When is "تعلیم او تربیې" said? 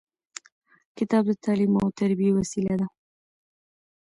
1.43-2.31